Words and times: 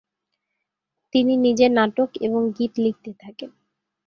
তিনি 1.13 1.33
নিজে 1.37 1.65
নাটক 1.69 2.09
এবং 2.21 2.41
গীত 2.57 2.73
লিখতে 2.77 3.11
থাকেন। 3.19 3.49